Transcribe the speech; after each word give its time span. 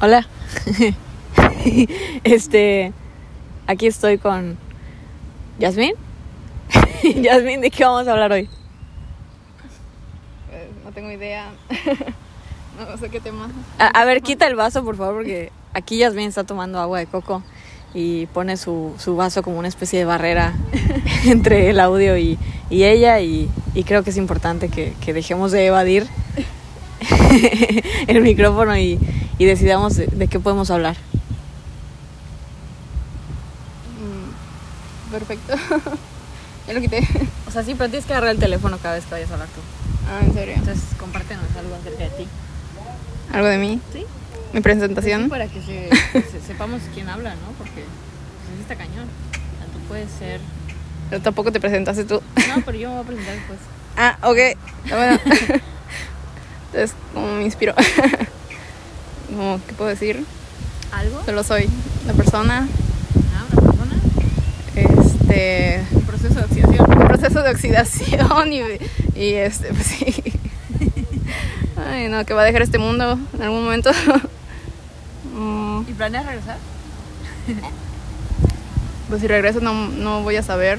Hola. 0.00 0.28
este, 2.22 2.92
aquí 3.66 3.88
estoy 3.88 4.18
con 4.18 4.56
Yasmín. 5.58 5.94
Yasmín, 7.02 7.60
¿de 7.60 7.70
qué 7.72 7.84
vamos 7.84 8.06
a 8.06 8.12
hablar 8.12 8.30
hoy? 8.30 8.48
Pues, 10.48 10.84
no 10.84 10.92
tengo 10.92 11.10
idea. 11.10 11.50
no 12.78 12.96
sé 12.96 13.10
qué 13.10 13.18
tema. 13.18 13.50
A, 13.80 13.88
a, 13.88 14.04
ver, 14.04 14.22
quita 14.22 14.46
el 14.46 14.54
vaso, 14.54 14.84
por 14.84 14.96
favor, 14.96 15.16
porque 15.16 15.50
aquí 15.74 15.98
Yasmín 15.98 16.28
está 16.28 16.44
tomando 16.44 16.78
agua 16.78 17.00
de 17.00 17.06
coco 17.06 17.42
y 17.92 18.26
pone 18.26 18.56
su, 18.56 18.94
su 18.98 19.16
vaso 19.16 19.42
como 19.42 19.58
una 19.58 19.66
especie 19.66 19.98
de 19.98 20.04
barrera 20.04 20.54
entre 21.24 21.70
el 21.70 21.80
audio 21.80 22.16
y, 22.16 22.38
y 22.70 22.84
ella 22.84 23.18
y, 23.18 23.50
y, 23.74 23.82
creo 23.82 24.04
que 24.04 24.10
es 24.10 24.16
importante 24.16 24.68
que, 24.68 24.92
que 25.04 25.12
dejemos 25.12 25.50
de 25.50 25.66
evadir 25.66 26.06
el 28.06 28.20
micrófono 28.20 28.76
y, 28.78 29.00
y 29.38 29.44
decidamos 29.44 29.96
de, 29.96 30.06
de, 30.06 30.26
qué 30.26 30.40
podemos 30.40 30.70
hablar. 30.70 30.96
Mm, 33.98 35.12
perfecto. 35.12 35.54
ya 36.66 36.74
lo 36.74 36.80
quité. 36.80 37.06
O 37.46 37.50
sea, 37.50 37.62
sí, 37.62 37.74
pero 37.74 37.88
tienes 37.88 38.06
que 38.06 38.12
agarrar 38.12 38.30
el 38.30 38.38
teléfono 38.38 38.78
cada 38.78 38.96
vez 38.96 39.04
que 39.04 39.12
vayas 39.12 39.30
a 39.30 39.34
hablar 39.34 39.48
tú. 39.48 39.60
Ah, 40.10 40.24
¿en 40.24 40.34
serio? 40.34 40.54
Entonces, 40.56 40.84
compártenos 40.98 41.44
algo 41.56 41.74
acerca 41.74 42.04
de 42.04 42.10
ti. 42.10 42.26
¿Algo 43.32 43.46
de 43.46 43.58
mí? 43.58 43.80
Sí. 43.92 44.04
¿Mi 44.52 44.60
presentación? 44.60 45.24
Sí, 45.24 45.28
para 45.28 45.46
que 45.46 45.60
se, 45.60 45.88
se, 46.22 46.40
sepamos 46.40 46.80
quién 46.94 47.08
habla, 47.08 47.30
¿no? 47.30 47.52
Porque 47.58 47.84
pues, 47.84 48.60
está 48.60 48.74
cañón. 48.74 49.06
O 49.06 49.58
sea, 49.58 49.66
tú 49.72 49.78
puedes 49.86 50.10
ser... 50.10 50.40
Pero 51.10 51.22
tampoco 51.22 51.52
te 51.52 51.60
presentaste 51.60 52.04
tú. 52.04 52.22
No, 52.48 52.62
pero 52.64 52.76
yo 52.76 52.88
me 52.88 52.96
voy 52.96 53.04
a 53.04 53.06
presentar 53.06 53.34
después. 53.34 53.58
ah, 53.96 54.18
ok. 54.22 54.38
Bueno. 54.88 55.20
Entonces, 56.72 56.96
¿cómo 57.14 57.34
me 57.34 57.44
inspiro? 57.44 57.74
Como, 59.28 59.60
¿Qué 59.66 59.72
puedo 59.74 59.90
decir? 59.90 60.24
¿Algo? 60.92 61.22
Solo 61.24 61.44
soy 61.44 61.68
la 62.06 62.14
persona. 62.14 62.68
Ah, 63.34 63.44
una 63.52 63.62
persona. 63.62 63.94
Este. 64.74 65.84
Un 65.92 66.02
proceso 66.02 66.34
de 66.34 66.44
oxidación. 66.44 66.90
Un 66.90 67.06
proceso 67.06 67.42
de 67.42 67.50
oxidación 67.50 68.52
y, 68.52 68.60
y 69.14 69.34
este, 69.34 69.68
pues 69.68 69.86
sí. 69.86 70.14
Ay, 71.90 72.08
no, 72.08 72.24
que 72.24 72.34
va 72.34 72.42
a 72.42 72.44
dejar 72.44 72.62
este 72.62 72.78
mundo 72.78 73.18
en 73.34 73.42
algún 73.42 73.64
momento. 73.64 73.90
mm. 75.34 75.82
¿Y 75.88 75.92
planeas 75.92 76.26
regresar? 76.26 76.58
pues 79.08 79.22
si 79.22 79.26
regreso 79.26 79.60
no, 79.60 79.88
no 79.88 80.22
voy 80.22 80.36
a 80.36 80.42
saber. 80.42 80.78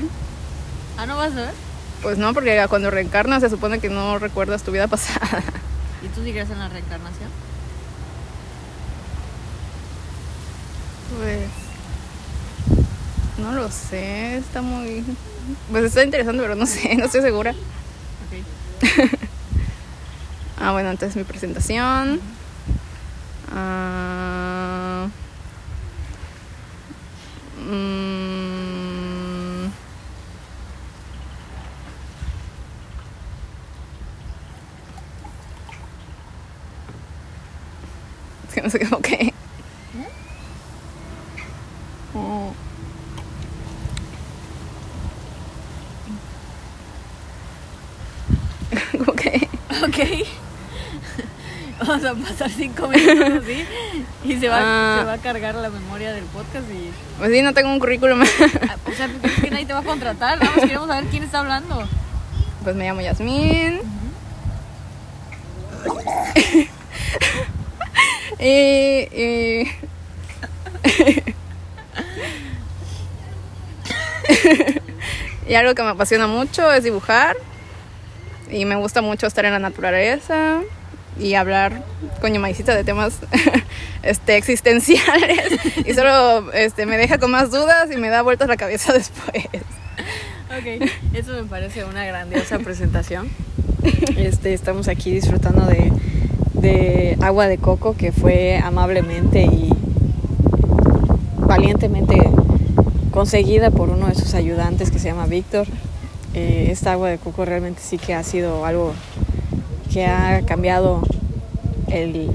¿Ah, 0.98 1.06
no 1.06 1.18
vas 1.18 1.32
a 1.34 1.36
ver? 1.36 1.54
Pues 2.02 2.18
no, 2.18 2.34
porque 2.34 2.66
cuando 2.70 2.92
reencarnas 2.92 3.42
se 3.42 3.50
supone 3.50 3.80
que 3.80 3.90
no 3.90 4.20
recuerdas 4.20 4.64
tu 4.64 4.72
vida 4.72 4.88
pasada. 4.88 5.44
¿Y 6.02 6.08
tú 6.10 6.24
sí 6.24 6.32
crees 6.32 6.50
en 6.50 6.60
la 6.60 6.70
reencarnación? 6.70 7.30
Pues. 11.18 11.50
No 13.40 13.54
lo 13.54 13.72
sé, 13.72 14.38
está 14.38 14.62
muy. 14.62 15.04
Pues 15.72 15.86
está 15.86 16.04
interesante, 16.04 16.42
pero 16.42 16.56
no 16.56 16.66
sé, 16.66 16.96
no 16.98 17.06
estoy 17.06 17.22
segura. 17.22 17.52
Ok. 17.52 18.82
ah, 20.60 20.72
bueno, 20.74 20.92
entonces 20.92 21.16
mi 21.16 21.24
presentación. 21.24 22.20
Ah, 23.52 25.08
mm, 27.66 29.66
es 38.48 38.54
que 38.54 38.62
no 38.62 38.70
sé 38.70 38.80
cómo 38.80 39.02
que. 39.02 39.34
Oh. 42.16 42.54
¿Cómo 48.98 49.14
que? 49.14 49.48
Ok. 49.84 49.98
Vamos 51.88 52.04
a 52.04 52.14
pasar 52.14 52.50
cinco 52.50 52.90
minutos 52.90 53.42
así 53.42 53.64
y 54.26 54.38
se 54.38 54.50
va, 54.50 54.58
Ah. 54.60 54.98
se 55.00 55.06
va 55.06 55.14
a 55.14 55.18
cargar 55.20 55.56
la 55.56 55.70
memoria 55.70 56.12
del 56.12 56.26
podcast 56.26 56.66
y... 56.70 56.92
Pues 57.18 57.32
sí, 57.32 57.42
no 57.42 57.54
tengo 57.54 57.72
un 57.72 57.80
currículum. 57.80 58.22
Ah, 58.22 58.76
O 58.86 58.92
sea, 58.92 59.08
porque 59.08 59.28
es 59.28 59.40
que 59.42 59.50
nadie 59.50 59.66
te 59.66 59.72
va 59.74 59.80
a 59.80 59.84
contratar, 59.84 60.38
más 60.44 60.56
queremos 60.56 60.90
saber 60.90 61.06
quién 61.06 61.24
está 61.24 61.40
hablando. 61.40 61.88
Pues 62.66 62.76
me 62.76 62.84
llamo 62.86 63.00
Yasmín. 63.00 63.80
y, 68.40 68.44
y- 68.44 69.72
y 75.48 75.54
algo 75.56 75.76
que 75.76 75.84
me 75.84 75.90
apasiona 75.90 76.28
mucho 76.28 76.72
es 76.72 76.84
dibujar. 76.84 77.36
Y 78.52 78.66
me 78.66 78.76
gusta 78.76 79.02
mucho 79.02 79.28
estar 79.28 79.46
en 79.46 79.54
la 79.54 79.60
naturaleza 79.60 80.62
y 81.20 81.34
hablar 81.36 81.84
con 82.22 82.34
Yamaicita 82.34 82.74
de 82.76 82.84
temas 82.84 83.20
este, 84.04 84.38
existenciales. 84.38 85.60
y 85.86 85.94
solo 85.94 86.52
este, 86.54 86.86
me 86.86 86.98
deja 86.98 87.18
con 87.18 87.32
más 87.32 87.52
dudas 87.52 87.92
y 87.92 87.98
me 87.98 88.10
da 88.10 88.22
vueltas 88.22 88.48
la 88.48 88.58
cabeza 88.58 88.94
después. 88.94 89.46
Ok, 90.50 90.90
eso 91.14 91.34
me 91.34 91.44
parece 91.44 91.84
una 91.84 92.06
grandiosa 92.06 92.60
presentación. 92.60 93.30
Este, 94.18 94.54
estamos 94.54 94.88
aquí 94.88 95.12
disfrutando 95.12 95.66
de, 95.66 95.92
de 96.54 97.18
agua 97.22 97.48
de 97.48 97.58
coco 97.58 97.96
que 97.96 98.12
fue 98.12 98.58
amablemente 98.58 99.42
y 99.44 99.70
valientemente 101.38 102.18
conseguida 103.20 103.70
por 103.70 103.90
uno 103.90 104.08
de 104.08 104.16
sus 104.16 104.34
ayudantes 104.34 104.92
que 104.92 104.98
se 104.98 105.10
llama 105.10 105.26
Víctor. 105.26 105.68
Eh, 106.36 106.70
esta 106.72 106.94
agua 106.94 107.10
de 107.10 107.18
coco 107.18 107.44
realmente 107.44 107.82
sí 107.84 107.98
que 107.98 108.14
ha 108.14 108.24
sido 108.24 108.66
algo 108.66 108.94
que 109.92 110.06
ha 110.06 110.42
cambiado 110.46 111.02
el, 111.90 112.32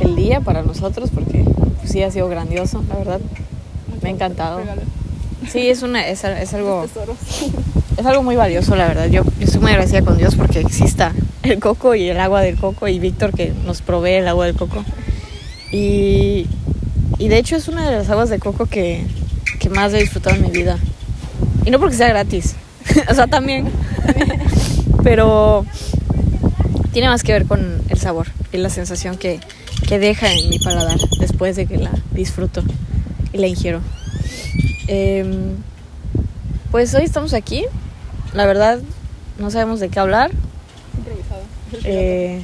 el 0.00 0.14
día 0.14 0.42
para 0.42 0.60
nosotros 0.60 1.08
porque 1.08 1.42
pues, 1.80 1.90
sí 1.90 2.02
ha 2.02 2.10
sido 2.10 2.28
grandioso, 2.28 2.84
la 2.86 2.96
verdad. 2.96 3.20
Me 4.02 4.10
ha 4.10 4.12
encantado. 4.12 4.60
Sí, 5.50 5.70
es, 5.70 5.82
una, 5.82 6.06
es, 6.06 6.22
es 6.22 6.52
algo 6.52 6.84
es 7.96 8.04
algo 8.04 8.22
muy 8.22 8.36
valioso, 8.36 8.76
la 8.76 8.86
verdad. 8.86 9.06
Yo, 9.06 9.24
yo 9.24 9.46
estoy 9.46 9.62
muy 9.62 9.70
agradecida 9.70 10.02
con 10.02 10.18
Dios 10.18 10.34
porque 10.34 10.60
exista 10.60 11.14
el 11.42 11.60
coco 11.60 11.94
y 11.94 12.10
el 12.10 12.20
agua 12.20 12.42
del 12.42 12.56
coco 12.58 12.88
y 12.88 12.98
Víctor 12.98 13.32
que 13.32 13.54
nos 13.64 13.80
provee 13.80 14.16
el 14.16 14.28
agua 14.28 14.44
del 14.44 14.54
coco. 14.54 14.84
Y, 15.72 16.46
y 17.18 17.28
de 17.28 17.38
hecho 17.38 17.56
es 17.56 17.68
una 17.68 17.88
de 17.88 17.96
las 17.96 18.10
aguas 18.10 18.28
de 18.28 18.38
coco 18.38 18.66
que, 18.66 19.06
que 19.64 19.70
más 19.70 19.94
he 19.94 19.98
disfrutado 19.98 20.36
en 20.36 20.42
mi 20.42 20.50
vida. 20.50 20.76
Y 21.64 21.70
no 21.70 21.80
porque 21.80 21.96
sea 21.96 22.08
gratis, 22.08 22.54
o 23.08 23.14
sea, 23.14 23.26
también. 23.26 23.70
Pero 25.02 25.64
tiene 26.92 27.08
más 27.08 27.22
que 27.22 27.32
ver 27.32 27.46
con 27.46 27.80
el 27.88 27.98
sabor 27.98 28.26
y 28.52 28.58
la 28.58 28.68
sensación 28.68 29.16
que, 29.16 29.40
que 29.88 29.98
deja 29.98 30.30
en 30.30 30.50
mi 30.50 30.58
paladar 30.58 30.98
después 31.18 31.56
de 31.56 31.64
que 31.64 31.78
la 31.78 31.92
disfruto 32.12 32.62
y 33.32 33.38
la 33.38 33.46
ingiero. 33.46 33.80
Em, 34.86 35.56
pues 36.70 36.94
hoy 36.94 37.04
estamos 37.04 37.32
aquí. 37.32 37.64
La 38.34 38.44
verdad, 38.44 38.80
no 39.38 39.50
sabemos 39.50 39.80
de 39.80 39.88
qué 39.88 39.98
hablar. 39.98 40.30
Eh, 41.84 42.42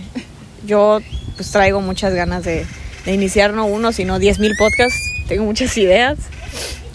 yo 0.66 1.00
pues 1.36 1.50
traigo 1.50 1.82
muchas 1.82 2.14
ganas 2.14 2.44
de, 2.44 2.64
de 3.04 3.12
iniciar 3.12 3.52
no 3.52 3.66
uno, 3.66 3.92
sino 3.92 4.18
diez 4.18 4.38
mil 4.38 4.54
podcasts. 4.56 4.98
Tengo 5.28 5.44
muchas 5.44 5.76
ideas. 5.76 6.16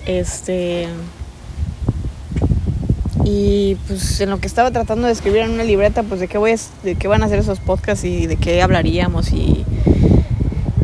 Este. 0.05 0.87
Y 3.23 3.75
pues 3.87 4.21
en 4.21 4.29
lo 4.29 4.39
que 4.39 4.47
estaba 4.47 4.69
tratando 4.71 5.07
de 5.07 5.13
escribir 5.13 5.41
en 5.41 5.51
una 5.51 5.63
libreta, 5.63 6.03
pues 6.03 6.19
de 6.19 6.27
qué 6.27 6.37
voy 6.37 6.51
a- 6.51 6.57
de 6.83 6.95
qué 6.95 7.07
van 7.07 7.23
a 7.23 7.27
ser 7.29 7.39
esos 7.39 7.59
podcasts 7.59 8.05
y 8.05 8.27
de 8.27 8.37
qué 8.37 8.61
hablaríamos 8.61 9.31
y 9.31 9.65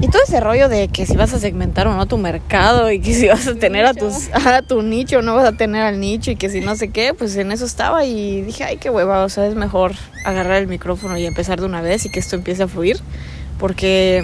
y 0.04 0.08
todo 0.08 0.24
ese 0.28 0.40
rollo 0.40 0.68
de 0.68 0.88
que 0.88 1.06
si 1.06 1.16
vas 1.16 1.32
a 1.32 1.38
segmentar 1.38 1.86
o 1.88 1.94
no 1.96 2.08
tu 2.08 2.18
mercado 2.18 2.90
y 2.92 3.00
que 3.00 3.14
si 3.14 3.28
vas 3.28 3.48
a 3.48 3.54
tener 3.54 3.86
a 3.86 3.94
tus 3.94 4.30
a 4.34 4.64
tu 4.64 4.82
nicho 4.82 5.20
o 5.20 5.22
no 5.22 5.36
vas 5.36 5.46
a 5.48 5.52
tener 5.52 5.84
al 5.84 6.00
nicho 6.00 6.32
y 6.32 6.36
que 6.36 6.50
si 6.50 6.60
no 6.60 6.76
sé 6.76 6.88
qué, 6.88 7.14
pues 7.14 7.36
en 7.36 7.52
eso 7.52 7.66
estaba 7.66 8.04
y 8.04 8.42
dije, 8.42 8.64
ay, 8.64 8.78
qué 8.78 8.90
hueva, 8.90 9.24
o 9.24 9.30
sea, 9.30 9.46
es 9.46 9.54
mejor 9.54 9.92
agarrar 10.26 10.56
el 10.60 10.68
micrófono 10.68 11.16
y 11.20 11.28
empezar 11.28 11.60
de 11.60 11.68
una 11.68 11.82
vez 11.82 12.04
y 12.06 12.10
que 12.10 12.20
esto 12.20 12.36
empiece 12.36 12.64
a 12.64 12.68
fluir, 12.68 13.00
porque 13.60 14.24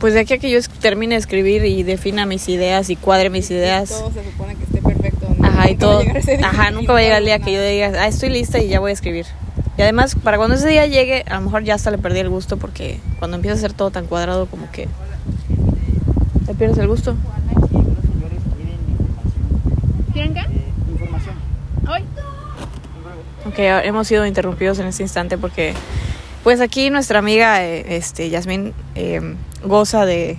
pues 0.00 0.14
de 0.14 0.20
aquí 0.20 0.34
a 0.34 0.38
que 0.38 0.50
yo 0.50 0.58
termine 0.80 1.14
de 1.14 1.20
escribir 1.20 1.64
y 1.64 1.82
defina 1.82 2.24
mis 2.26 2.48
ideas 2.48 2.88
y 2.90 2.96
cuadre 2.96 3.28
mis 3.30 3.50
ideas, 3.50 3.90
Todo 3.90 4.10
se 4.12 4.24
supone 4.24 4.56
que 4.56 4.64
esté 4.64 4.80
perfecto. 4.80 5.26
¿no? 5.38 5.46
ajá, 5.46 5.70
y 5.70 5.74
Nunca 5.74 5.86
todo, 5.86 6.02
ajá, 6.42 6.70
nunca 6.72 6.92
va 6.94 6.98
a 6.98 7.02
llegar 7.02 7.18
el 7.18 7.26
día 7.26 7.38
que 7.38 7.52
yo 7.52 7.62
diga, 7.62 7.92
ah, 8.00 8.08
estoy 8.08 8.30
lista 8.30 8.58
y 8.58 8.68
ya 8.68 8.80
voy 8.80 8.90
a 8.90 8.94
escribir. 8.94 9.26
Y 9.76 9.82
además, 9.82 10.16
para 10.16 10.38
cuando 10.38 10.56
ese 10.56 10.68
día 10.68 10.86
llegue, 10.86 11.24
a 11.28 11.36
lo 11.36 11.42
mejor 11.42 11.64
ya 11.64 11.74
hasta 11.74 11.90
le 11.90 11.98
perdí 11.98 12.18
el 12.18 12.28
gusto 12.28 12.56
porque 12.56 12.98
cuando 13.18 13.36
empieza 13.36 13.56
a 13.56 13.60
ser 13.60 13.72
todo 13.72 13.90
tan 13.90 14.06
cuadrado 14.06 14.46
como 14.46 14.70
que 14.72 14.88
le 16.46 16.54
pierdes 16.54 16.78
el 16.78 16.88
gusto. 16.88 17.16
¿Quieren 20.12 20.34
qué? 20.34 20.42
información. 20.90 21.34
Hoy. 21.88 22.02
Ok, 23.46 23.54
hemos 23.58 24.08
sido 24.08 24.26
interrumpidos 24.26 24.78
en 24.78 24.86
este 24.86 25.02
instante 25.02 25.38
porque 25.38 25.74
Pues 26.42 26.60
aquí 26.60 26.88
nuestra 26.90 27.18
amiga 27.18 27.64
eh, 27.64 27.96
este, 27.96 28.30
Yasmín 28.30 28.72
eh, 28.94 29.34
goza 29.64 30.06
de 30.06 30.38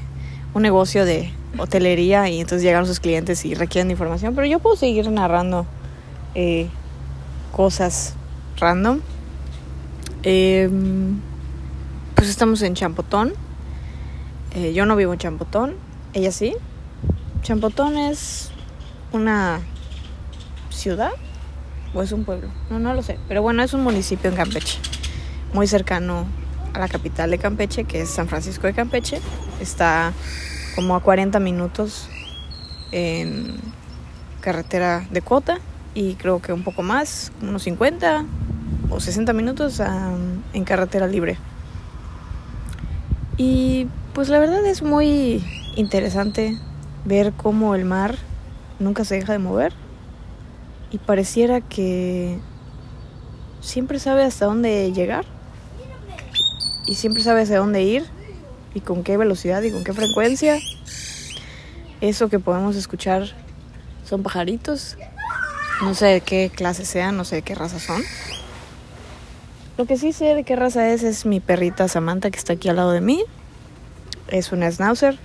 un 0.53 0.62
negocio 0.62 1.06
de 1.06 1.31
hotelería 1.57 2.29
y 2.29 2.39
entonces 2.39 2.63
llegan 2.63 2.85
sus 2.85 3.00
clientes 3.00 3.45
y 3.45 3.53
requieren 3.53 3.91
información, 3.91 4.35
pero 4.35 4.47
yo 4.47 4.59
puedo 4.59 4.75
seguir 4.75 5.09
narrando 5.12 5.65
eh, 6.35 6.69
cosas 7.51 8.15
random. 8.57 9.01
Em, 10.23 11.19
pues 12.15 12.29
estamos 12.29 12.62
en 12.62 12.75
Champotón. 12.75 13.33
Eh, 14.53 14.73
yo 14.73 14.85
no 14.85 14.95
vivo 14.95 15.13
en 15.13 15.19
Champotón, 15.19 15.75
ella 16.13 16.31
sí. 16.31 16.56
Champotón 17.41 17.97
es 17.97 18.51
una 19.13 19.62
ciudad 20.69 21.12
o 21.94 22.01
es 22.01 22.12
un 22.12 22.24
pueblo, 22.24 22.50
no, 22.69 22.79
no 22.79 22.94
lo 22.94 23.01
sé, 23.01 23.17
pero 23.27 23.41
bueno, 23.41 23.63
es 23.63 23.74
un 23.74 23.83
municipio 23.83 24.29
en 24.29 24.35
Campeche, 24.35 24.79
muy 25.53 25.67
cercano 25.67 26.25
a 26.73 26.79
la 26.79 26.88
capital 26.88 27.31
de 27.31 27.38
Campeche, 27.38 27.83
que 27.83 28.01
es 28.01 28.09
San 28.09 28.27
Francisco 28.27 28.68
de 28.68 28.73
Campeche. 28.73 29.19
Está 29.59 30.13
como 30.75 30.95
a 30.95 31.01
40 31.01 31.39
minutos 31.39 32.09
en 32.91 33.56
carretera 34.41 35.06
de 35.12 35.21
cuota 35.21 35.59
y 35.94 36.15
creo 36.15 36.41
que 36.41 36.53
un 36.53 36.63
poco 36.63 36.83
más, 36.83 37.31
unos 37.41 37.63
50 37.63 38.25
o 38.89 39.00
60 39.00 39.33
minutos 39.33 39.79
um, 39.79 40.41
en 40.53 40.63
carretera 40.63 41.07
libre. 41.07 41.38
Y 43.38 43.88
pues 44.13 44.29
la 44.29 44.39
verdad 44.39 44.65
es 44.65 44.81
muy 44.81 45.44
interesante 45.75 46.57
ver 47.06 47.33
cómo 47.33 47.75
el 47.75 47.85
mar 47.85 48.15
nunca 48.79 49.06
se 49.06 49.15
deja 49.15 49.33
de 49.33 49.39
mover 49.39 49.74
y 50.91 50.97
pareciera 50.97 51.62
que 51.62 52.38
siempre 53.62 54.00
sabe 54.00 54.24
hasta 54.24 54.45
dónde 54.45 54.91
llegar 54.91 55.25
y 56.85 56.95
siempre 56.95 57.23
sabe 57.23 57.41
hacia 57.43 57.59
dónde 57.59 57.83
ir 57.83 58.05
y 58.73 58.81
con 58.81 59.03
qué 59.03 59.17
velocidad 59.17 59.61
y 59.61 59.71
con 59.71 59.83
qué 59.83 59.93
frecuencia. 59.93 60.59
Eso 61.99 62.29
que 62.29 62.39
podemos 62.39 62.75
escuchar 62.75 63.27
son 64.05 64.23
pajaritos. 64.23 64.97
No 65.81 65.93
sé 65.93 66.07
de 66.07 66.21
qué 66.21 66.51
clase 66.53 66.85
sean, 66.85 67.17
no 67.17 67.25
sé 67.25 67.37
de 67.37 67.41
qué 67.41 67.55
raza 67.55 67.79
son. 67.79 68.01
Lo 69.77 69.85
que 69.85 69.97
sí 69.97 70.13
sé 70.13 70.35
de 70.35 70.43
qué 70.43 70.55
raza 70.55 70.89
es 70.89 71.03
es 71.03 71.25
mi 71.25 71.39
perrita 71.39 71.87
Samantha 71.87 72.29
que 72.29 72.37
está 72.37 72.53
aquí 72.53 72.69
al 72.69 72.75
lado 72.77 72.91
de 72.91 73.01
mí. 73.01 73.23
Es 74.27 74.51
una 74.51 74.71
schnauzer. 74.71 75.17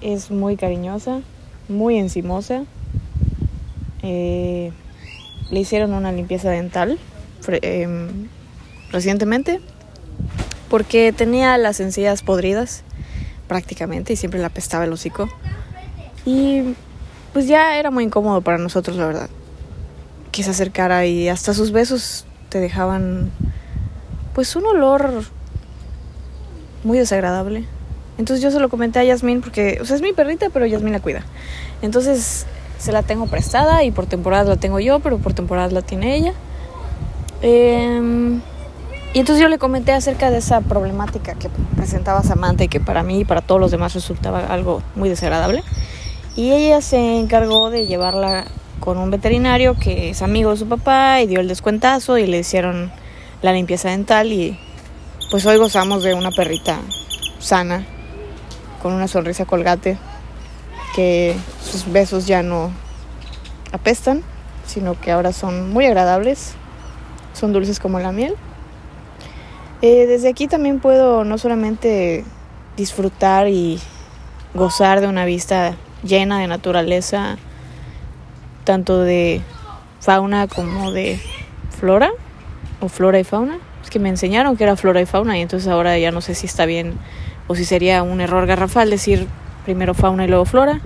Es 0.00 0.30
muy 0.30 0.56
cariñosa, 0.56 1.20
muy 1.68 1.98
encimosa. 1.98 2.64
Eh, 4.02 4.72
le 5.50 5.60
hicieron 5.60 5.94
una 5.94 6.12
limpieza 6.12 6.50
dental 6.50 6.98
eh, 7.48 8.08
recientemente 8.90 9.60
porque 10.68 11.12
tenía 11.12 11.56
las 11.58 11.80
encías 11.80 12.22
podridas 12.22 12.82
prácticamente 13.48 14.12
y 14.12 14.16
siempre 14.16 14.40
le 14.40 14.46
apestaba 14.46 14.84
el 14.84 14.92
hocico. 14.92 15.28
Y 16.24 16.74
pues 17.32 17.46
ya 17.46 17.78
era 17.78 17.90
muy 17.90 18.04
incómodo 18.04 18.40
para 18.40 18.58
nosotros, 18.58 18.96
la 18.96 19.06
verdad. 19.06 19.30
Que 20.32 20.42
se 20.42 20.50
acercara 20.50 21.06
y 21.06 21.28
hasta 21.28 21.54
sus 21.54 21.72
besos 21.72 22.26
te 22.48 22.58
dejaban 22.60 23.30
pues 24.34 24.56
un 24.56 24.66
olor 24.66 25.24
muy 26.84 26.98
desagradable. 26.98 27.64
Entonces 28.18 28.42
yo 28.42 28.50
se 28.50 28.60
lo 28.60 28.68
comenté 28.68 28.98
a 28.98 29.04
Yasmín 29.04 29.40
porque, 29.40 29.78
o 29.80 29.84
sea, 29.84 29.96
es 29.96 30.02
mi 30.02 30.12
perrita, 30.12 30.48
pero 30.50 30.66
Yasmín 30.66 30.92
la 30.92 31.00
cuida. 31.00 31.22
Entonces 31.82 32.46
se 32.78 32.92
la 32.92 33.02
tengo 33.02 33.26
prestada 33.26 33.84
y 33.84 33.90
por 33.90 34.06
temporadas 34.06 34.48
la 34.48 34.56
tengo 34.56 34.80
yo, 34.80 35.00
pero 35.00 35.18
por 35.18 35.32
temporadas 35.34 35.72
la 35.72 35.82
tiene 35.82 36.16
ella. 36.16 36.32
Eh, 37.42 38.40
y 39.16 39.20
entonces 39.20 39.40
yo 39.40 39.48
le 39.48 39.56
comenté 39.56 39.94
acerca 39.94 40.30
de 40.30 40.36
esa 40.36 40.60
problemática 40.60 41.36
que 41.36 41.48
presentaba 41.74 42.22
Samantha 42.22 42.64
y 42.64 42.68
que 42.68 42.80
para 42.80 43.02
mí 43.02 43.20
y 43.20 43.24
para 43.24 43.40
todos 43.40 43.58
los 43.58 43.70
demás 43.70 43.94
resultaba 43.94 44.40
algo 44.40 44.82
muy 44.94 45.08
desagradable. 45.08 45.62
Y 46.36 46.52
ella 46.52 46.82
se 46.82 47.18
encargó 47.18 47.70
de 47.70 47.86
llevarla 47.86 48.44
con 48.78 48.98
un 48.98 49.10
veterinario 49.10 49.74
que 49.74 50.10
es 50.10 50.20
amigo 50.20 50.50
de 50.50 50.58
su 50.58 50.68
papá 50.68 51.22
y 51.22 51.28
dio 51.28 51.40
el 51.40 51.48
descuentazo 51.48 52.18
y 52.18 52.26
le 52.26 52.40
hicieron 52.40 52.92
la 53.40 53.54
limpieza 53.54 53.88
dental 53.88 54.34
y 54.34 54.58
pues 55.30 55.46
hoy 55.46 55.56
gozamos 55.56 56.02
de 56.02 56.12
una 56.12 56.30
perrita 56.30 56.78
sana, 57.38 57.86
con 58.82 58.92
una 58.92 59.08
sonrisa 59.08 59.46
colgate, 59.46 59.96
que 60.94 61.34
sus 61.62 61.90
besos 61.90 62.26
ya 62.26 62.42
no 62.42 62.70
apestan, 63.72 64.22
sino 64.66 65.00
que 65.00 65.10
ahora 65.10 65.32
son 65.32 65.72
muy 65.72 65.86
agradables, 65.86 66.52
son 67.32 67.54
dulces 67.54 67.80
como 67.80 67.98
la 67.98 68.12
miel. 68.12 68.36
Eh, 69.82 70.06
desde 70.06 70.28
aquí 70.28 70.48
también 70.48 70.80
puedo 70.80 71.24
no 71.24 71.36
solamente 71.36 72.24
disfrutar 72.76 73.48
y 73.48 73.78
gozar 74.54 75.00
de 75.00 75.06
una 75.06 75.26
vista 75.26 75.74
llena 76.02 76.40
de 76.40 76.46
naturaleza, 76.46 77.36
tanto 78.64 79.00
de 79.00 79.42
fauna 80.00 80.46
como 80.46 80.92
de 80.92 81.20
flora, 81.78 82.10
o 82.80 82.88
flora 82.88 83.18
y 83.18 83.24
fauna. 83.24 83.58
Es 83.82 83.90
que 83.90 83.98
me 83.98 84.08
enseñaron 84.08 84.56
que 84.56 84.64
era 84.64 84.76
flora 84.76 85.00
y 85.00 85.06
fauna 85.06 85.38
y 85.38 85.42
entonces 85.42 85.68
ahora 85.68 85.98
ya 85.98 86.10
no 86.10 86.20
sé 86.20 86.34
si 86.34 86.46
está 86.46 86.64
bien 86.66 86.94
o 87.46 87.54
si 87.54 87.64
sería 87.64 88.02
un 88.02 88.20
error 88.20 88.46
garrafal 88.46 88.90
decir 88.90 89.26
primero 89.64 89.92
fauna 89.92 90.24
y 90.24 90.28
luego 90.28 90.46
flora. 90.46 90.80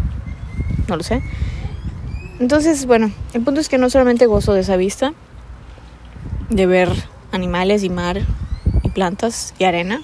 No 0.88 0.96
lo 0.96 1.02
sé. 1.04 1.22
Entonces, 2.40 2.86
bueno, 2.86 3.12
el 3.34 3.42
punto 3.42 3.60
es 3.60 3.68
que 3.68 3.78
no 3.78 3.88
solamente 3.88 4.26
gozo 4.26 4.52
de 4.54 4.60
esa 4.60 4.76
vista, 4.76 5.12
de 6.48 6.66
ver 6.66 6.88
animales 7.32 7.84
y 7.84 7.90
mar 7.90 8.22
plantas 8.90 9.54
y 9.58 9.64
arena, 9.64 10.02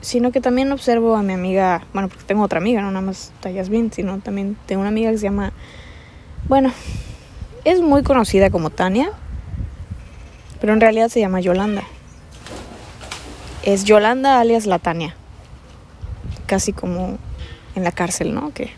sino 0.00 0.32
que 0.32 0.40
también 0.40 0.72
observo 0.72 1.16
a 1.16 1.22
mi 1.22 1.32
amiga, 1.32 1.82
bueno, 1.92 2.08
porque 2.08 2.24
tengo 2.24 2.42
otra 2.42 2.58
amiga, 2.58 2.82
no 2.82 2.90
nada 2.90 3.06
más 3.06 3.32
bien, 3.68 3.92
sino 3.92 4.18
también 4.20 4.56
tengo 4.66 4.80
una 4.80 4.88
amiga 4.88 5.10
que 5.10 5.18
se 5.18 5.24
llama, 5.24 5.52
bueno, 6.48 6.72
es 7.64 7.80
muy 7.80 8.02
conocida 8.02 8.50
como 8.50 8.70
Tania, 8.70 9.10
pero 10.60 10.72
en 10.72 10.80
realidad 10.80 11.08
se 11.08 11.20
llama 11.20 11.40
Yolanda. 11.40 11.84
Es 13.62 13.84
Yolanda 13.84 14.40
alias 14.40 14.66
la 14.66 14.78
Tania, 14.78 15.14
casi 16.46 16.72
como 16.72 17.18
en 17.74 17.84
la 17.84 17.92
cárcel, 17.92 18.34
¿no? 18.34 18.52
Que 18.52 18.70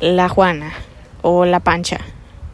la 0.00 0.28
Juana 0.28 0.72
o 1.22 1.44
la 1.44 1.60
Pancha 1.60 1.98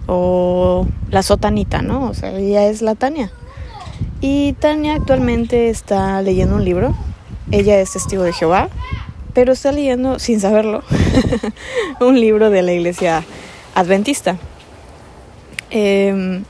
o 0.07 0.87
la 1.11 1.23
Sotanita, 1.23 1.83
¿no? 1.83 2.09
O 2.09 2.15
sea, 2.15 2.33
ella 2.33 2.67
es 2.67 2.81
la 2.81 2.95
Tania. 2.95 3.31
Y 4.21 4.55
Tania 4.55 4.97
actualmente 4.97 5.71
está 5.71 6.21
leyendo 6.23 6.57
un 6.57 6.65
libro. 6.65 6.95
Ella 7.53 7.79
es 7.81 7.93
testigo 7.93 8.25
de 8.25 8.33
Jehová, 8.33 8.69
pero 9.33 9.53
está 9.53 9.71
leyendo, 9.71 10.19
sin 10.19 10.41
saberlo, 10.41 10.83
un 12.01 12.21
libro 12.21 12.51
de 12.51 12.63
la 12.63 12.73
iglesia 12.73 13.25
adventista. 13.77 14.37
Eh, 15.71 16.43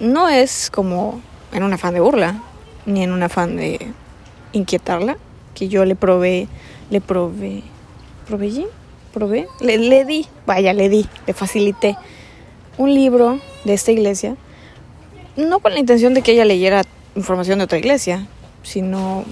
no 0.00 0.28
es 0.28 0.70
como 0.70 1.22
en 1.52 1.62
un 1.62 1.72
afán 1.72 1.94
de 1.94 2.00
burla, 2.00 2.42
ni 2.84 3.02
en 3.02 3.12
un 3.12 3.22
afán 3.22 3.56
de 3.56 3.92
inquietarla, 4.52 5.16
que 5.54 5.68
yo 5.68 5.86
le 5.86 5.96
probé, 5.96 6.46
le 6.90 7.00
probé, 7.00 7.62
proveí, 8.28 8.66
probé, 9.14 9.48
le, 9.60 9.78
le 9.78 10.04
di, 10.04 10.26
vaya, 10.46 10.74
le 10.74 10.90
di, 10.90 11.06
le 11.26 11.32
facilité 11.32 11.96
un 12.76 12.94
libro 12.94 13.38
de 13.64 13.74
esta 13.74 13.92
iglesia 13.92 14.36
no 15.48 15.60
con 15.60 15.72
la 15.72 15.80
intención 15.80 16.14
de 16.14 16.22
que 16.22 16.32
ella 16.32 16.44
leyera 16.44 16.82
información 17.16 17.58
de 17.58 17.64
otra 17.64 17.78
iglesia, 17.78 18.26
sino 18.62 19.24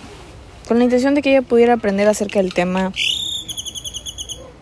con 0.66 0.78
la 0.78 0.84
intención 0.84 1.14
de 1.14 1.22
que 1.22 1.30
ella 1.30 1.42
pudiera 1.42 1.74
aprender 1.74 2.08
acerca 2.08 2.40
del 2.40 2.52
tema 2.52 2.92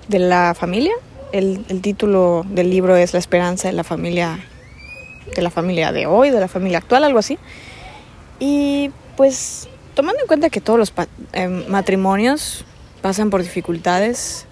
de 0.08 0.18
la 0.18 0.54
familia. 0.54 0.92
El, 1.32 1.64
título 1.82 2.44
del 2.48 2.70
libro 2.70 2.96
es 2.96 3.12
La 3.12 3.18
esperanza 3.18 3.68
de 3.68 3.74
la 3.74 3.84
familia, 3.84 4.38
de 5.34 5.42
la 5.42 5.50
familia 5.50 5.92
de 5.92 6.06
hoy, 6.06 6.30
de 6.30 6.40
la 6.40 6.48
familia 6.48 6.78
actual, 6.78 7.04
algo 7.04 7.18
así. 7.18 7.38
Y 8.38 8.90
pues 9.16 9.68
tomando 9.94 10.20
en 10.20 10.26
cuenta 10.26 10.50
que 10.50 10.60
todos 10.60 10.78
los 10.78 10.92
em, 11.32 11.66
matrimonios 11.68 12.64
pasan 13.02 13.30
por 13.30 13.42
dificultades, 13.42 14.46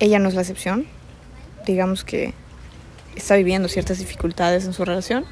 ella 0.00 0.18
no 0.18 0.28
es 0.28 0.34
la 0.34 0.40
excepción. 0.40 0.86
Digamos 1.66 2.04
que 2.04 2.34
está 3.14 3.36
viviendo 3.36 3.68
ciertas 3.68 3.98
dificultades 3.98 4.64
en 4.64 4.72
su 4.72 4.84
relación. 4.84 5.24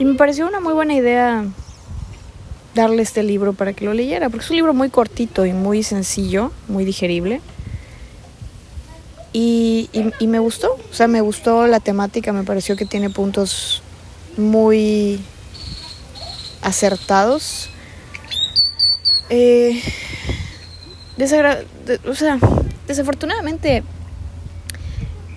Y 0.00 0.06
me 0.06 0.14
pareció 0.14 0.48
una 0.48 0.60
muy 0.60 0.72
buena 0.72 0.94
idea 0.94 1.44
darle 2.74 3.02
este 3.02 3.22
libro 3.22 3.52
para 3.52 3.74
que 3.74 3.84
lo 3.84 3.92
leyera, 3.92 4.30
porque 4.30 4.46
es 4.46 4.50
un 4.50 4.56
libro 4.56 4.72
muy 4.72 4.88
cortito 4.88 5.44
y 5.44 5.52
muy 5.52 5.82
sencillo, 5.82 6.52
muy 6.68 6.86
digerible. 6.86 7.42
Y, 9.34 9.90
y, 10.18 10.26
me 10.26 10.38
gustó, 10.38 10.78
o 10.90 10.94
sea, 10.94 11.06
me 11.06 11.20
gustó 11.20 11.66
la 11.66 11.80
temática, 11.80 12.32
me 12.32 12.44
pareció 12.44 12.76
que 12.76 12.86
tiene 12.86 13.10
puntos 13.10 13.82
muy 14.38 15.20
acertados. 16.62 17.68
Eh, 19.28 19.82
o 22.08 22.14
sea, 22.14 22.38
desafortunadamente, 22.86 23.84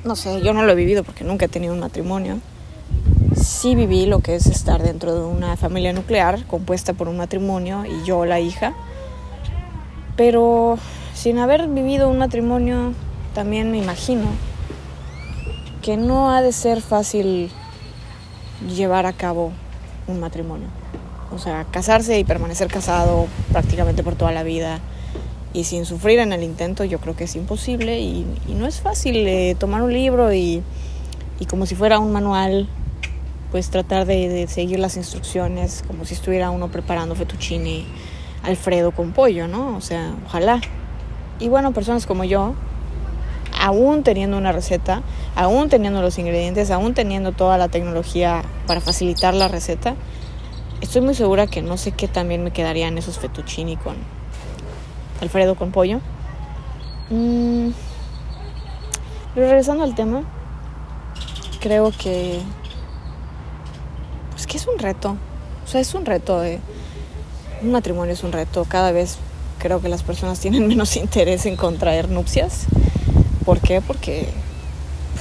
no 0.05 0.15
sé, 0.15 0.41
yo 0.41 0.53
no 0.53 0.63
lo 0.63 0.72
he 0.72 0.75
vivido 0.75 1.03
porque 1.03 1.25
nunca 1.25 1.48
he 1.48 1.50
tenido 1.50 1.74
un 1.74 1.82
matrimonio 1.82 2.39
sí 3.35 3.75
viví 3.75 4.05
lo 4.05 4.19
que 4.19 4.35
es 4.35 4.47
estar 4.47 4.81
dentro 4.81 5.13
de 5.13 5.25
una 5.25 5.57
familia 5.57 5.93
nuclear 5.93 6.45
compuesta 6.47 6.93
por 6.93 7.07
un 7.07 7.17
matrimonio 7.17 7.85
y 7.85 8.05
yo 8.05 8.25
la 8.25 8.39
hija. 8.39 8.73
Pero 10.15 10.77
sin 11.13 11.39
haber 11.39 11.67
vivido 11.67 12.09
un 12.09 12.17
matrimonio, 12.17 12.93
también 13.33 13.71
me 13.71 13.77
imagino 13.77 14.25
que 15.81 15.97
no 15.97 16.31
ha 16.31 16.41
de 16.41 16.51
ser 16.51 16.81
fácil 16.81 17.51
llevar 18.75 19.05
a 19.05 19.13
cabo 19.13 19.51
un 20.07 20.19
matrimonio. 20.19 20.67
O 21.33 21.39
sea, 21.39 21.65
casarse 21.65 22.19
y 22.19 22.23
permanecer 22.23 22.67
casado 22.67 23.27
prácticamente 23.51 24.03
por 24.03 24.15
toda 24.15 24.31
la 24.31 24.43
vida 24.43 24.79
y 25.53 25.65
sin 25.65 25.85
sufrir 25.85 26.19
en 26.19 26.33
el 26.33 26.43
intento, 26.43 26.83
yo 26.83 26.99
creo 26.99 27.15
que 27.15 27.25
es 27.25 27.35
imposible 27.35 27.99
y, 27.99 28.25
no 28.47 28.65
es 28.65 28.81
fácil 28.81 29.27
eh, 29.27 29.55
tomar 29.57 29.83
un 29.83 29.93
libro 29.93 30.33
y, 30.33 30.63
y, 31.39 31.45
como 31.45 31.65
si 31.65 31.75
fuera 31.75 31.99
un 31.99 32.11
manual, 32.11 32.67
pues 33.53 33.69
tratar 33.69 34.07
de, 34.07 34.29
de, 34.29 34.48
seguir 34.48 34.79
las 34.79 34.98
instrucciones 34.98 35.83
como 35.86 36.05
si 36.05 36.15
estuviera 36.15 36.50
uno 36.50 36.69
preparando 36.69 37.13
fettuccine 37.13 37.86
Alfredo 38.41 38.89
con 38.89 39.12
pollo, 39.12 39.48
¿no? 39.48 39.77
O 39.77 39.81
sea, 39.81 40.15
ojalá. 40.25 40.60
Y 41.39 41.50
bueno, 41.50 41.72
personas 41.72 42.07
como 42.07 42.24
yo, 42.24 42.55
aún 43.62 44.01
teniendo 44.01 44.39
una 44.39 44.53
receta, 44.53 45.03
aún 45.36 45.69
teniendo 45.69 46.01
los 46.01 46.17
ingredientes, 46.17 46.72
aún 46.72 46.95
teniendo 46.95 47.31
toda 47.31 47.60
la 47.60 47.67
tecnología 47.67 48.41
para 48.65 48.81
facilitar 48.81 49.36
la 49.36 49.48
receta, 49.50 49.93
estoy 50.81 51.01
muy 51.01 51.13
segura 51.13 51.45
que 51.45 51.62
no 51.62 51.77
sé 51.77 51.91
qué 51.91 52.07
también 52.07 52.43
me 52.43 52.50
quedarían 52.50 52.98
esos 52.98 53.19
fettuccini 53.19 53.77
con 53.77 53.98
Alfredo 55.22 55.53
con 55.53 55.72
pollo. 55.72 56.00
Mm, 57.12 57.69
pero 59.36 59.45
regresando 59.45 59.83
al 59.83 59.93
tema, 59.93 60.24
creo 61.62 61.91
que 61.91 62.41
es 64.57 64.67
un 64.67 64.79
reto. 64.79 65.17
O 65.65 65.67
sea, 65.67 65.81
es 65.81 65.93
un 65.93 66.05
reto. 66.05 66.39
De, 66.39 66.60
un 67.62 67.72
matrimonio 67.72 68.13
es 68.13 68.24
un 68.24 68.31
reto. 68.31 68.65
Cada 68.67 68.91
vez 68.91 69.17
creo 69.60 69.81
que 69.81 69.89
las 69.89 70.03
personas 70.03 70.39
tienen 70.39 70.67
menos 70.67 70.95
interés 70.95 71.45
en 71.45 71.55
contraer 71.55 72.10
nupcias. 72.10 72.65
¿Por 73.45 73.60
qué? 73.60 73.81
Porque 73.81 74.27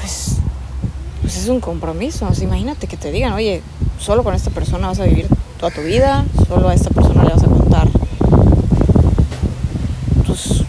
pues, 0.00 0.36
pues 1.20 1.36
es 1.36 1.48
un 1.48 1.60
compromiso. 1.60 2.28
imagínate 2.40 2.86
que 2.86 2.96
te 2.96 3.10
digan, 3.10 3.32
oye, 3.32 3.62
solo 3.98 4.24
con 4.24 4.34
esta 4.34 4.50
persona 4.50 4.88
vas 4.88 5.00
a 5.00 5.04
vivir 5.04 5.28
toda 5.58 5.72
tu 5.72 5.82
vida, 5.82 6.24
solo 6.48 6.68
a 6.68 6.74
esta 6.74 6.90
persona 6.90 7.24
le 7.24 7.30
vas 7.30 7.42
a 7.44 7.46
contar 7.46 7.88
tus 10.26 10.64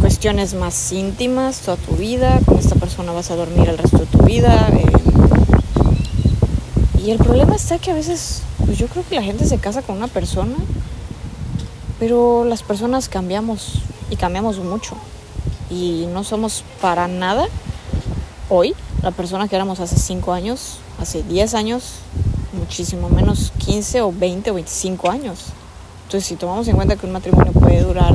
cuestiones 0.00 0.54
más 0.54 0.92
íntimas, 0.92 1.60
toda 1.60 1.76
tu 1.76 1.96
vida, 1.96 2.40
con 2.46 2.58
esta 2.58 2.74
persona 2.74 3.12
vas 3.12 3.30
a 3.30 3.36
dormir 3.36 3.68
el 3.68 3.78
resto 3.78 3.98
de 3.98 4.06
tu 4.06 4.18
vida. 4.24 4.68
Eh. 4.72 5.03
Y 7.04 7.10
el 7.10 7.18
problema 7.18 7.54
está 7.54 7.78
que 7.78 7.90
a 7.90 7.94
veces, 7.94 8.40
pues 8.64 8.78
yo 8.78 8.86
creo 8.86 9.04
que 9.06 9.14
la 9.14 9.22
gente 9.22 9.44
se 9.44 9.58
casa 9.58 9.82
con 9.82 9.98
una 9.98 10.08
persona, 10.08 10.54
pero 11.98 12.46
las 12.46 12.62
personas 12.62 13.10
cambiamos 13.10 13.74
y 14.08 14.16
cambiamos 14.16 14.58
mucho. 14.58 14.96
Y 15.68 16.06
no 16.14 16.24
somos 16.24 16.64
para 16.80 17.06
nada 17.06 17.46
hoy 18.48 18.74
la 19.02 19.10
persona 19.10 19.48
que 19.48 19.56
éramos 19.56 19.80
hace 19.80 19.96
5 19.96 20.32
años, 20.32 20.78
hace 20.98 21.22
10 21.22 21.52
años, 21.52 21.96
muchísimo 22.54 23.10
menos 23.10 23.52
15 23.58 24.00
o 24.00 24.10
20 24.10 24.52
o 24.52 24.54
25 24.54 25.10
años. 25.10 25.40
Entonces, 26.04 26.26
si 26.26 26.36
tomamos 26.36 26.66
en 26.68 26.76
cuenta 26.76 26.96
que 26.96 27.04
un 27.04 27.12
matrimonio 27.12 27.52
puede 27.52 27.82
durar, 27.82 28.14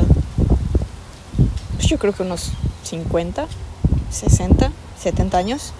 pues 1.76 1.86
yo 1.86 1.96
creo 1.96 2.12
que 2.12 2.24
unos 2.24 2.50
50, 2.82 3.46
60, 4.10 4.72
70 5.00 5.38
años, 5.38 5.72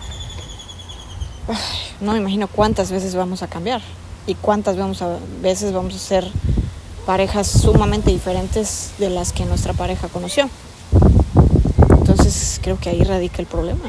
no 2.00 2.12
me 2.12 2.18
imagino 2.18 2.48
cuántas 2.48 2.90
veces 2.90 3.14
vamos 3.14 3.42
a 3.42 3.48
cambiar 3.48 3.82
y 4.26 4.34
cuántas 4.34 4.76
vamos 4.76 5.02
a, 5.02 5.18
veces 5.42 5.72
vamos 5.72 5.94
a 5.94 5.98
ser 5.98 6.30
parejas 7.06 7.46
sumamente 7.46 8.10
diferentes 8.10 8.92
de 8.98 9.10
las 9.10 9.32
que 9.32 9.44
nuestra 9.44 9.72
pareja 9.72 10.08
conoció. 10.08 10.48
Entonces 11.98 12.60
creo 12.62 12.78
que 12.78 12.90
ahí 12.90 13.02
radica 13.02 13.40
el 13.40 13.46
problema. 13.46 13.84